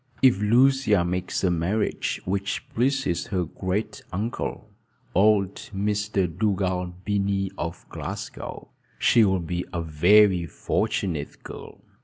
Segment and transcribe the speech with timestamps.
[0.23, 4.71] "If Lucia makes a marriage which pleases her great uncle,
[5.13, 6.25] old Mr.
[6.27, 11.81] Dugald Binnie, of Glasgow, she will be a very fortunate girl.